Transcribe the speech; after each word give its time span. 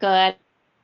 Good 0.00 0.36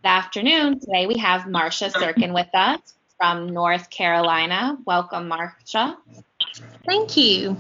afternoon. 0.03 0.81
Today 0.81 1.07
we 1.07 1.19
have 1.19 1.47
Marcia 1.47 1.89
Sirkin 1.91 2.35
with 2.35 2.49
us 2.53 2.81
from 3.17 3.47
North 3.47 3.89
Carolina. 3.89 4.77
Welcome, 4.85 5.29
Marcia. 5.29 5.97
Thank 6.85 7.17
you. 7.17 7.57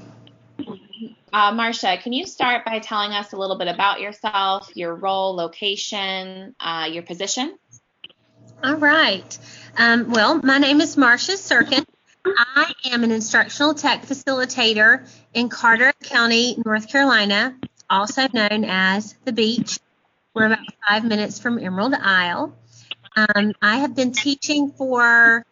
Uh, 1.32 1.52
Marcia, 1.52 1.96
can 1.98 2.12
you 2.12 2.26
start 2.26 2.64
by 2.64 2.80
telling 2.80 3.12
us 3.12 3.32
a 3.32 3.36
little 3.36 3.56
bit 3.56 3.68
about 3.68 4.00
yourself, 4.00 4.68
your 4.74 4.96
role, 4.96 5.36
location, 5.36 6.56
uh, 6.58 6.88
your 6.90 7.04
position? 7.04 7.56
All 8.64 8.74
right. 8.74 9.38
Um, 9.78 10.10
well, 10.10 10.40
my 10.42 10.58
name 10.58 10.80
is 10.80 10.96
Marcia 10.96 11.34
Sirkin. 11.34 11.84
I 12.26 12.72
am 12.86 13.04
an 13.04 13.12
instructional 13.12 13.74
tech 13.74 14.06
facilitator 14.06 15.08
in 15.32 15.48
Carteret 15.50 16.00
County, 16.02 16.60
North 16.66 16.88
Carolina, 16.88 17.54
also 17.88 18.26
known 18.32 18.64
as 18.64 19.14
the 19.24 19.32
Beach. 19.32 19.78
We're 20.34 20.46
about 20.46 20.66
five 20.88 21.04
minutes 21.04 21.38
from 21.38 21.60
Emerald 21.60 21.94
Isle. 21.94 22.56
Um, 23.14 23.52
I 23.62 23.76
have 23.78 23.94
been 23.94 24.10
teaching 24.10 24.72
for 24.72 25.46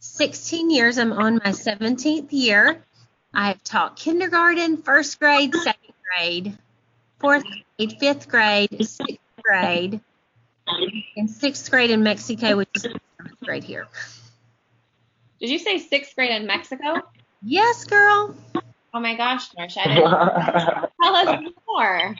16 0.00 0.70
years. 0.70 0.98
I'm 0.98 1.14
on 1.14 1.36
my 1.36 1.52
17th 1.52 2.28
year. 2.30 2.84
I've 3.32 3.64
taught 3.64 3.96
kindergarten, 3.96 4.82
first 4.82 5.18
grade, 5.18 5.54
second 5.54 5.94
grade, 6.04 6.58
fourth 7.20 7.44
grade, 7.78 7.96
fifth 7.98 8.28
grade, 8.28 8.86
sixth 8.86 9.18
grade, 9.42 9.98
and 11.16 11.30
sixth 11.30 11.70
grade 11.70 11.90
in 11.90 12.02
Mexico, 12.02 12.58
which 12.58 12.68
is 12.74 12.82
seventh 12.82 13.40
grade 13.42 13.64
here. 13.64 13.88
Did 15.40 15.48
you 15.48 15.58
say 15.58 15.78
sixth 15.78 16.14
grade 16.14 16.32
in 16.32 16.46
Mexico? 16.46 16.96
Yes, 17.42 17.84
girl. 17.84 18.36
Oh 18.92 19.00
my 19.00 19.16
gosh, 19.16 19.48
Marcia. 19.56 19.84
Tell 21.02 21.16
us 21.16 21.40
more. 21.66 22.14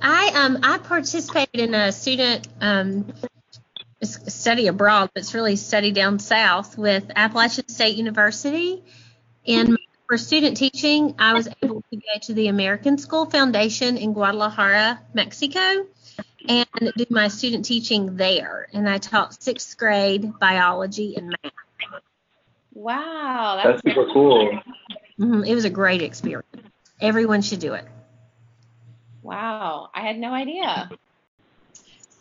I 0.00 0.30
um 0.34 0.58
I 0.62 0.78
participated 0.78 1.60
in 1.60 1.74
a 1.74 1.92
student 1.92 2.48
um 2.60 3.12
study 4.02 4.66
abroad, 4.66 5.10
but 5.14 5.22
it's 5.22 5.34
really 5.34 5.56
study 5.56 5.92
down 5.92 6.18
south 6.18 6.76
with 6.78 7.10
Appalachian 7.14 7.68
State 7.68 7.96
University. 7.96 8.82
And 9.46 9.78
for 10.06 10.18
student 10.18 10.56
teaching, 10.56 11.14
I 11.18 11.34
was 11.34 11.48
able 11.62 11.82
to 11.90 11.96
go 11.96 12.18
to 12.22 12.34
the 12.34 12.48
American 12.48 12.98
School 12.98 13.26
Foundation 13.26 13.96
in 13.96 14.12
Guadalajara, 14.12 15.00
Mexico, 15.14 15.86
and 16.48 16.66
do 16.96 17.06
my 17.10 17.28
student 17.28 17.64
teaching 17.64 18.16
there. 18.16 18.68
And 18.72 18.88
I 18.88 18.98
taught 18.98 19.42
sixth 19.42 19.76
grade 19.76 20.38
biology 20.38 21.16
and 21.16 21.28
math. 21.28 21.52
Wow, 22.74 23.60
that's, 23.62 23.82
that's 23.82 23.94
super 23.94 24.12
cool. 24.12 24.50
Mm-hmm. 25.18 25.44
It 25.44 25.54
was 25.54 25.64
a 25.64 25.70
great 25.70 26.02
experience. 26.02 26.46
Everyone 27.00 27.42
should 27.42 27.60
do 27.60 27.74
it. 27.74 27.86
Wow, 29.26 29.90
I 29.92 30.02
had 30.02 30.18
no 30.18 30.32
idea. 30.32 30.88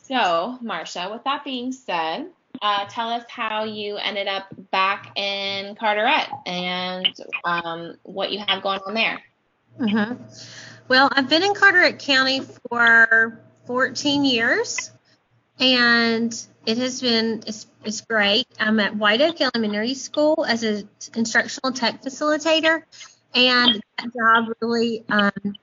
So, 0.08 0.58
Marcia, 0.60 1.10
with 1.12 1.24
that 1.26 1.44
being 1.44 1.72
said, 1.72 2.32
uh, 2.64 2.86
tell 2.90 3.10
us 3.10 3.24
how 3.30 3.66
you 3.66 3.98
ended 3.98 4.28
up 4.28 4.48
back 4.72 5.16
in 5.16 5.76
Carteret 5.76 6.28
and 6.48 7.16
um, 7.44 7.98
what 8.02 8.32
you 8.32 8.44
have 8.48 8.64
going 8.64 8.80
on 8.88 8.96
there. 8.96 9.22
Mm-hmm. 9.80 10.24
Well, 10.88 11.08
I've 11.12 11.30
been 11.30 11.44
in 11.44 11.54
Carteret 11.54 12.00
County 12.00 12.42
for 12.42 13.40
14 13.66 14.26
years, 14.26 14.90
and 15.60 16.36
it 16.66 16.80
has 16.80 17.02
been 17.02 17.44
it's, 17.46 17.68
it's 17.84 18.02
great. 18.02 18.48
I'm 18.60 18.80
at 18.80 18.96
White 18.96 19.22
Oak 19.22 19.42
Elementary 19.42 19.94
School 19.94 20.44
as 20.48 20.64
an 20.64 20.90
instructional 21.16 21.72
tech 21.72 22.02
facilitator, 22.02 22.82
and 23.36 23.80
that 24.00 24.12
job 24.12 24.56
really 24.60 25.04
um, 25.10 25.56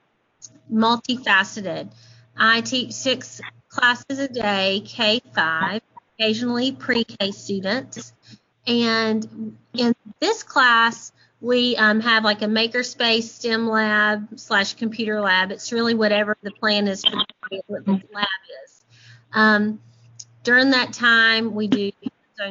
multifaceted. 0.71 1.91
I 2.35 2.61
teach 2.61 2.91
six 2.93 3.41
classes 3.69 4.19
a 4.19 4.27
day, 4.27 4.81
K 4.85 5.21
5, 5.33 5.81
occasionally 6.17 6.71
pre 6.71 7.03
K 7.03 7.31
students. 7.31 8.13
And 8.65 9.57
in 9.73 9.93
this 10.19 10.43
class, 10.43 11.11
we 11.41 11.75
um, 11.75 11.99
have 11.99 12.23
like 12.23 12.41
a 12.41 12.45
makerspace 12.45 13.23
STEM 13.23 13.67
lab 13.67 14.39
slash 14.39 14.75
computer 14.75 15.19
lab. 15.19 15.51
It's 15.51 15.73
really 15.73 15.93
whatever 15.93 16.37
the 16.41 16.51
plan 16.51 16.87
is 16.87 17.03
for 17.03 17.25
the 17.49 18.01
lab 18.13 18.27
is. 18.63 18.85
Um, 19.33 19.81
during 20.43 20.71
that 20.71 20.93
time, 20.93 21.53
we 21.53 21.67
do 21.67 21.91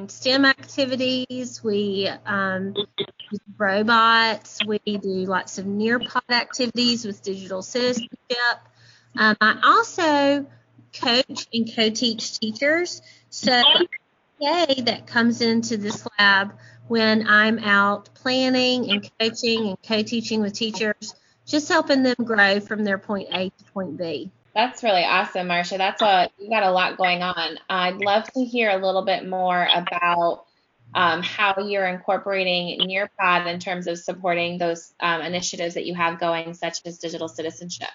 STEM 0.08 0.44
activities. 0.44 1.62
We 1.64 2.10
um, 2.26 2.74
robots. 3.56 4.60
We 4.66 4.78
do 4.78 5.26
lots 5.26 5.58
of 5.58 5.66
Nearpod 5.66 6.22
activities 6.30 7.04
with 7.04 7.22
digital 7.22 7.62
citizenship. 7.62 8.08
Um, 9.16 9.36
I 9.40 9.60
also 9.62 10.46
coach 10.92 11.46
and 11.52 11.74
co-teach 11.74 12.38
teachers. 12.38 13.02
So 13.30 13.62
day 14.40 14.82
that 14.86 15.06
comes 15.06 15.40
into 15.40 15.76
this 15.76 16.06
lab 16.18 16.54
when 16.88 17.26
I'm 17.26 17.58
out 17.60 18.10
planning 18.14 18.90
and 18.90 19.10
coaching 19.18 19.68
and 19.68 19.78
co-teaching 19.82 20.42
with 20.42 20.52
teachers, 20.52 21.14
just 21.46 21.68
helping 21.68 22.02
them 22.02 22.16
grow 22.24 22.60
from 22.60 22.84
their 22.84 22.98
point 22.98 23.28
A 23.32 23.50
to 23.50 23.64
point 23.72 23.96
B. 23.96 24.30
That's 24.54 24.82
really 24.82 25.04
awesome, 25.04 25.46
Marcia. 25.46 25.78
That's 25.78 26.02
a 26.02 26.28
you 26.38 26.50
got 26.50 26.62
a 26.62 26.70
lot 26.70 26.98
going 26.98 27.22
on. 27.22 27.58
I'd 27.70 27.96
love 27.96 28.24
to 28.32 28.44
hear 28.44 28.70
a 28.70 28.84
little 28.84 29.02
bit 29.02 29.26
more 29.26 29.66
about 29.72 30.44
um, 30.94 31.22
how 31.22 31.54
you're 31.58 31.86
incorporating 31.86 32.80
Nearpod 32.80 33.46
in 33.46 33.58
terms 33.58 33.86
of 33.86 33.98
supporting 33.98 34.58
those 34.58 34.92
um, 35.00 35.22
initiatives 35.22 35.74
that 35.74 35.86
you 35.86 35.94
have 35.94 36.20
going, 36.20 36.54
such 36.54 36.78
as 36.84 36.98
digital 36.98 37.28
citizenship. 37.28 37.88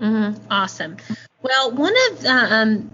Mm-hmm. 0.00 0.42
Awesome. 0.50 0.96
Well, 1.42 1.72
one 1.72 1.94
of 2.10 2.26
um, 2.26 2.90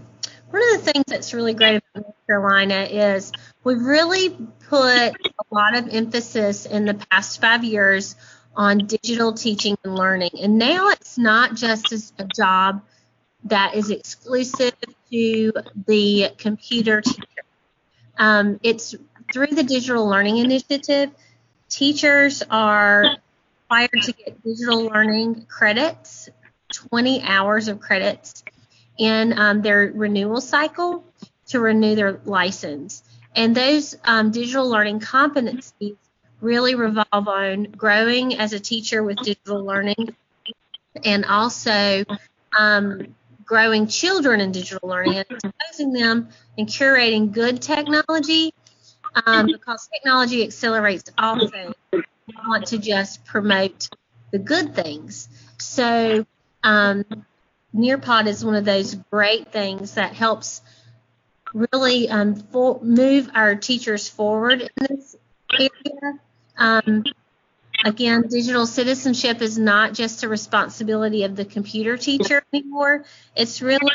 one 0.49 0.61
of 0.61 0.83
the 0.83 0.91
things 0.91 1.05
that's 1.07 1.33
really 1.33 1.53
great 1.53 1.77
about 1.77 2.03
North 2.03 2.27
Carolina 2.27 2.83
is 2.83 3.31
we've 3.63 3.81
really 3.81 4.29
put 4.69 4.81
a 4.81 5.45
lot 5.51 5.75
of 5.75 5.89
emphasis 5.89 6.65
in 6.65 6.85
the 6.85 6.93
past 6.93 7.39
five 7.41 7.63
years 7.63 8.15
on 8.55 8.79
digital 8.79 9.33
teaching 9.33 9.77
and 9.83 9.95
learning. 9.95 10.31
And 10.41 10.57
now 10.57 10.89
it's 10.89 11.17
not 11.17 11.55
just 11.55 12.13
a 12.19 12.27
job 12.35 12.81
that 13.45 13.75
is 13.75 13.89
exclusive 13.89 14.73
to 15.09 15.53
the 15.87 16.29
computer 16.37 17.01
teacher. 17.01 17.25
Um, 18.17 18.59
it's 18.61 18.93
through 19.31 19.47
the 19.47 19.63
Digital 19.63 20.07
Learning 20.07 20.37
Initiative, 20.37 21.11
teachers 21.69 22.43
are 22.49 23.17
required 23.69 24.03
to 24.03 24.11
get 24.13 24.43
digital 24.43 24.85
learning 24.85 25.45
credits, 25.47 26.29
20 26.73 27.23
hours 27.23 27.67
of 27.67 27.79
credits 27.79 28.43
in 28.97 29.37
um, 29.37 29.61
their 29.61 29.91
renewal 29.93 30.41
cycle 30.41 31.03
to 31.47 31.59
renew 31.59 31.95
their 31.95 32.19
license. 32.25 33.03
And 33.35 33.55
those 33.55 33.95
um, 34.03 34.31
digital 34.31 34.69
learning 34.69 34.99
competencies 34.99 35.95
really 36.41 36.75
revolve 36.75 37.27
on 37.27 37.63
growing 37.63 38.37
as 38.37 38.53
a 38.53 38.59
teacher 38.59 39.03
with 39.03 39.17
digital 39.17 39.63
learning 39.63 40.15
and 41.05 41.23
also 41.25 42.03
um, 42.57 43.15
growing 43.45 43.87
children 43.87 44.41
in 44.41 44.51
digital 44.51 44.87
learning 44.87 45.17
and 45.17 45.25
exposing 45.29 45.93
them 45.93 46.29
and 46.57 46.67
curating 46.67 47.31
good 47.31 47.61
technology 47.61 48.53
um, 49.15 49.47
because 49.47 49.87
technology 49.93 50.43
accelerates 50.43 51.09
all 51.17 51.47
things. 51.47 51.75
We 51.91 52.03
want 52.47 52.67
to 52.67 52.77
just 52.77 53.25
promote 53.25 53.89
the 54.31 54.39
good 54.39 54.75
things. 54.75 55.27
So 55.57 56.25
um, 56.63 57.05
Nearpod 57.75 58.27
is 58.27 58.43
one 58.43 58.55
of 58.55 58.65
those 58.65 58.95
great 58.95 59.51
things 59.51 59.95
that 59.95 60.13
helps 60.13 60.61
really 61.53 62.09
um, 62.09 62.35
for, 62.35 62.79
move 62.81 63.29
our 63.33 63.55
teachers 63.55 64.07
forward 64.07 64.61
in 64.61 64.69
this 64.77 65.15
area. 65.53 66.19
Um, 66.57 67.03
again, 67.83 68.23
digital 68.29 68.65
citizenship 68.65 69.41
is 69.41 69.57
not 69.57 69.93
just 69.93 70.23
a 70.23 70.29
responsibility 70.29 71.23
of 71.23 71.35
the 71.35 71.45
computer 71.45 71.97
teacher 71.97 72.43
anymore. 72.53 73.05
It's 73.35 73.61
really 73.61 73.91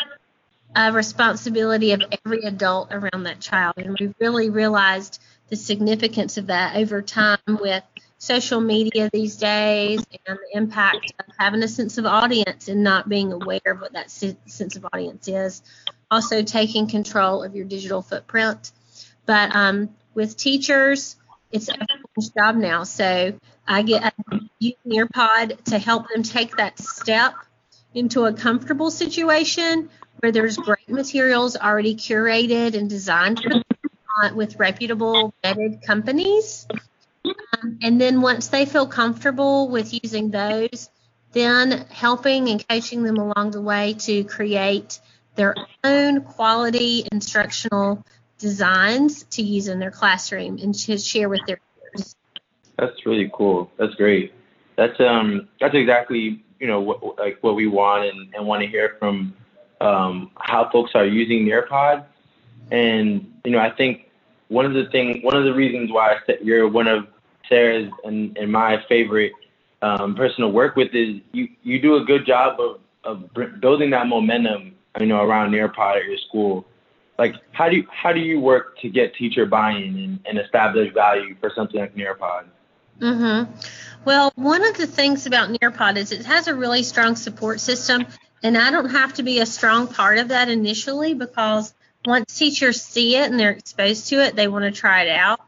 responsibility 0.93 1.93
of 1.93 2.03
every 2.25 2.43
adult 2.43 2.93
around 2.93 3.25
that 3.25 3.41
child. 3.41 3.75
And 3.79 3.97
we've 3.99 4.15
really 4.21 4.51
realized 4.51 5.21
the 5.49 5.57
significance 5.57 6.37
of 6.37 6.49
that 6.49 6.77
over 6.77 7.03
time 7.03 7.39
with 7.49 7.83
social 8.19 8.61
media 8.61 9.09
these 9.13 9.37
days 9.37 10.05
and 10.27 10.39
the 10.39 10.59
impact 10.59 11.13
of 11.19 11.27
having 11.39 11.63
a 11.63 11.69
sense 11.69 11.99
of 11.99 12.07
audience 12.07 12.69
and 12.69 12.83
not 12.83 13.09
being 13.09 13.33
aware 13.33 13.61
of 13.67 13.81
what 13.81 13.93
that 13.93 14.11
sense 14.11 14.77
of 14.77 14.87
audience 14.93 15.29
is. 15.29 15.63
Also, 16.11 16.43
taking 16.43 16.87
control 16.87 17.43
of 17.43 17.57
your 17.57 17.65
digital 17.65 18.03
footprint. 18.03 18.73
But 19.25 19.55
um, 19.55 19.91
with 20.15 20.37
teachers, 20.37 21.17
it's 21.51 21.69
everyone's 21.69 22.31
job 22.37 22.57
now. 22.57 22.85
So 22.85 23.35
I 23.67 23.83
get 23.83 24.15
I 24.31 24.41
use 24.59 24.75
Nearpod 24.87 25.65
to 25.65 25.79
help 25.79 26.07
them 26.09 26.23
take 26.23 26.57
that 26.57 26.79
step 26.79 27.35
into 27.95 28.25
a 28.27 28.33
comfortable 28.33 28.91
situation 28.91 29.89
where 30.21 30.33
there's 30.33 30.57
great 30.57 30.89
materials 30.89 31.57
already 31.57 31.95
curated 31.95 32.75
and 32.75 32.89
designed 32.89 33.41
uh, 34.23 34.31
with 34.35 34.59
reputable 34.59 35.35
vetted 35.45 35.83
companies. 35.85 36.67
Um, 37.25 37.79
and 37.83 38.01
then 38.01 38.21
once 38.21 38.49
they 38.49 38.67
feel 38.67 38.87
comfortable 38.87 39.69
with 39.69 39.93
using 39.93 40.31
those, 40.31 40.89
then 41.33 41.87
helping 41.91 42.49
and 42.49 42.67
coaching 42.69 43.03
them 43.03 43.17
along 43.17 43.51
the 43.51 43.61
way 43.61 43.95
to 44.01 44.25
create 44.25 45.01
their 45.35 45.55
own 45.85 46.23
quality 46.23 47.07
instructional 47.13 48.05
designs 48.39 49.25
to 49.25 49.43
use 49.43 49.69
in 49.69 49.79
their 49.79 49.91
classroom 49.91 50.59
and 50.59 50.75
to 50.75 50.99
share 50.99 51.29
with 51.29 51.45
their 51.47 51.59
peers. 51.95 52.17
That's 52.79 53.07
really 53.07 53.31
cool. 53.33 53.71
That's 53.77 53.95
great. 53.95 54.33
That's 54.77 54.99
um 55.01 55.49
that's 55.61 55.75
exactly 55.75 56.45
you 56.61 56.67
know 56.67 56.81
what 56.81 57.19
like 57.19 57.39
what 57.43 57.55
we 57.55 57.67
want 57.67 58.05
and, 58.05 58.35
and 58.35 58.47
want 58.47 58.63
to 58.63 58.69
hear 58.69 58.97
from 58.99 59.35
um, 59.81 60.31
how 60.37 60.71
folks 60.71 60.93
are 60.95 61.07
using 61.07 61.45
Nearpod. 61.45 62.05
And 62.71 63.33
you 63.45 63.53
know 63.53 63.59
I 63.59 63.71
think 63.71 64.11
one 64.49 64.65
of 64.65 64.75
the 64.75 64.87
thing 64.87 65.23
one 65.23 65.37
of 65.37 65.45
the 65.45 65.55
reasons 65.55 65.91
why 65.91 66.19
you're 66.43 66.69
one 66.69 66.89
of 66.89 67.07
Sarah's 67.49 67.91
and, 68.05 68.37
and 68.37 68.51
my 68.51 68.83
favorite 68.89 69.33
um, 69.83 70.15
person 70.15 70.41
to 70.41 70.49
work 70.49 70.77
with 70.77 70.95
is 70.95 71.21
you 71.33 71.49
you 71.63 71.81
do 71.81 71.97
a 71.97 72.05
good 72.05 72.27
job 72.27 72.61
of 72.61 72.81
of 73.05 73.61
building 73.61 73.91
that 73.91 74.07
momentum 74.09 74.75
you 74.99 75.07
know 75.07 75.23
around 75.23 75.53
Nearpod 75.53 75.97
at 75.97 76.05
your 76.05 76.19
school 76.19 76.67
like 77.19 77.35
how 77.53 77.69
do 77.69 77.77
you 77.77 77.87
how 77.91 78.13
do 78.13 78.21
you 78.21 78.41
work 78.41 78.79
to 78.81 78.89
get 78.89 79.15
teacher 79.15 79.47
buy-in 79.47 79.97
and, 79.97 80.21
and 80.27 80.39
establish 80.39 80.93
value 80.93 81.35
for 81.41 81.51
something 81.55 81.81
like 81.81 81.95
Nearpod? 81.95 82.45
Mhm. 83.01 83.49
Well, 84.05 84.33
one 84.37 84.65
of 84.65 84.77
the 84.77 84.87
things 84.87 85.27
about 85.27 85.51
Nearpod 85.51 85.97
is 85.97 86.13
it 86.13 86.25
has 86.27 86.49
a 86.49 86.55
really 86.55 86.83
strong 86.83 87.17
support 87.17 87.61
system, 87.61 88.07
and 88.43 88.57
I 88.57 88.71
don't 88.71 88.91
have 88.91 89.15
to 89.15 89.23
be 89.23 89.41
a 89.41 89.47
strong 89.47 89.89
part 89.89 90.19
of 90.19 90.29
that 90.29 90.49
initially 90.49 91.15
because 91.15 91.75
once 92.05 92.39
teachers 92.39 92.83
see 92.83 93.17
it 93.17 93.31
and 93.31 93.39
they're 93.39 93.51
exposed 93.51 94.09
to 94.09 94.23
it, 94.23 94.37
they 94.37 94.49
want 94.49 94.65
to 94.65 94.71
try 94.71 95.03
it 95.03 95.11
out. 95.11 95.41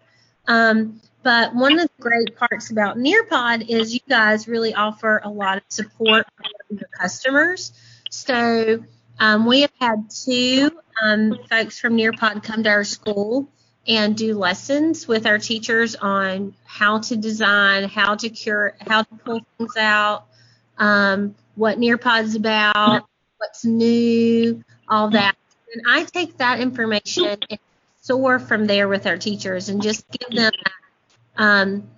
Um, 0.46 1.00
but 1.23 1.55
one 1.55 1.79
of 1.79 1.88
the 1.88 2.02
great 2.02 2.37
parts 2.37 2.70
about 2.70 2.96
Nearpod 2.96 3.69
is 3.69 3.93
you 3.93 4.00
guys 4.08 4.49
really 4.49 4.75
offer 4.75 5.20
a 5.23 5.29
lot 5.29 5.58
of 5.58 5.64
support 5.69 6.26
for 6.37 6.75
your 6.75 6.88
customers. 6.99 7.73
So 8.11 8.85
um, 9.19 9.46
we 9.46 9.62
have 9.62 9.73
had 9.81 10.11
two 10.11 10.70
um, 11.02 11.38
folks 11.50 11.79
from 11.79 11.96
Nearpod 11.96 12.43
come 12.43 12.62
to 12.62 12.70
our 12.70 12.85
school 12.85 13.49
and 13.87 14.17
do 14.17 14.37
lessons 14.37 15.08
with 15.08 15.26
our 15.26 15.38
teachers 15.38 15.96
on 15.96 16.55
how 16.64 17.00
to 17.00 17.17
design, 17.17 17.88
how 17.88 18.14
to 18.14 18.29
cure, 18.29 18.76
how 18.87 19.02
to 19.02 19.14
pull 19.25 19.40
things 19.56 19.76
out, 19.76 20.26
um, 20.76 21.35
what 21.58 21.78
Nearpod's 21.78 22.37
about, 22.37 23.05
what's 23.38 23.64
new, 23.64 24.62
all 24.88 25.10
that. 25.10 25.37
And 25.75 25.82
I 25.88 26.05
take 26.05 26.38
that 26.38 26.60
information 26.60 27.37
and 27.50 27.58
soar 28.00 28.38
from 28.38 28.66
there 28.66 28.88
with 28.88 29.06
our 29.06 29.19
teachers 29.19 29.69
and 29.69 29.82
just 29.82 30.06
give 30.10 30.31
them 30.31 30.52
that, 30.64 31.43
um, 31.43 31.90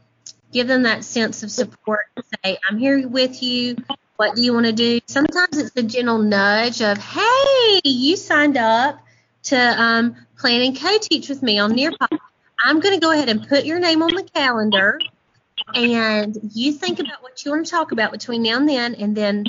give 0.50 0.66
them 0.66 0.82
that 0.84 1.04
sense 1.04 1.42
of 1.42 1.50
support. 1.50 2.06
and 2.16 2.24
Say, 2.42 2.58
I'm 2.68 2.78
here 2.78 3.06
with 3.06 3.42
you. 3.42 3.76
What 4.16 4.34
do 4.34 4.42
you 4.42 4.54
want 4.54 4.66
to 4.66 4.72
do? 4.72 5.00
Sometimes 5.06 5.58
it's 5.58 5.76
a 5.76 5.82
gentle 5.82 6.18
nudge 6.18 6.82
of, 6.82 6.98
hey, 6.98 7.80
you 7.84 8.16
signed 8.16 8.56
up 8.56 8.98
to 9.44 9.56
um, 9.56 10.16
plan 10.38 10.62
and 10.62 10.78
co-teach 10.78 11.28
with 11.28 11.42
me 11.42 11.58
on 11.58 11.72
Nearpod. 11.72 12.18
I'm 12.62 12.80
going 12.80 12.94
to 12.94 13.00
go 13.00 13.12
ahead 13.12 13.28
and 13.28 13.46
put 13.46 13.64
your 13.64 13.78
name 13.78 14.02
on 14.02 14.14
the 14.14 14.22
calendar, 14.22 14.98
and 15.74 16.36
you 16.54 16.72
think 16.72 16.98
about 16.98 17.22
what 17.22 17.44
you 17.44 17.50
want 17.50 17.66
to 17.66 17.70
talk 17.70 17.92
about 17.92 18.12
between 18.12 18.42
now 18.42 18.56
and 18.56 18.68
then, 18.68 18.94
and 18.94 19.16
then 19.16 19.46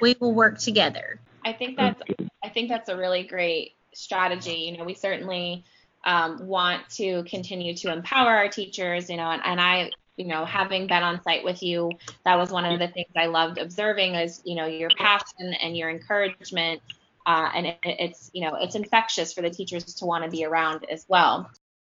we 0.00 0.16
will 0.20 0.32
work 0.32 0.58
together. 0.58 1.20
I 1.44 1.52
think 1.52 1.76
that's 1.76 2.00
I 2.42 2.48
think 2.48 2.68
that's 2.68 2.88
a 2.88 2.96
really 2.96 3.24
great 3.24 3.72
strategy. 3.94 4.70
You 4.70 4.78
know, 4.78 4.84
we 4.84 4.94
certainly 4.94 5.64
um, 6.04 6.46
want 6.46 6.88
to 6.90 7.24
continue 7.24 7.74
to 7.76 7.92
empower 7.92 8.34
our 8.34 8.48
teachers. 8.48 9.08
You 9.10 9.16
know, 9.16 9.30
and, 9.30 9.42
and 9.44 9.60
I 9.60 9.90
you 10.18 10.26
know, 10.26 10.44
having 10.44 10.88
been 10.88 11.02
on 11.02 11.22
site 11.22 11.44
with 11.44 11.62
you, 11.62 11.92
that 12.24 12.36
was 12.36 12.50
one 12.50 12.64
of 12.64 12.78
the 12.80 12.88
things 12.88 13.08
I 13.16 13.26
loved 13.26 13.56
observing 13.56 14.16
is, 14.16 14.42
you 14.44 14.56
know, 14.56 14.66
your 14.66 14.90
passion 14.98 15.54
and 15.62 15.76
your 15.76 15.88
encouragement. 15.88 16.82
Uh, 17.24 17.48
and 17.54 17.66
it, 17.66 17.78
it's, 17.84 18.30
you 18.34 18.42
know, 18.42 18.56
it's 18.56 18.74
infectious 18.74 19.32
for 19.32 19.42
the 19.42 19.50
teachers 19.50 19.84
to 19.84 20.06
want 20.06 20.24
to 20.24 20.30
be 20.30 20.44
around 20.44 20.84
as 20.90 21.06
well. 21.08 21.48